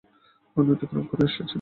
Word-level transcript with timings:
আপনি 0.57 0.71
অতিক্রম 0.71 1.03
করে 1.07 1.23
এসেছেন। 1.25 1.47